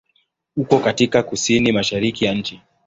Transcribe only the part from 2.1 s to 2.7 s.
ya nchi.